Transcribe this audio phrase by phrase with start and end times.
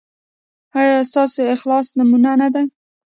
[0.79, 2.63] ایا ستاسو اخلاق نمونه نه دي؟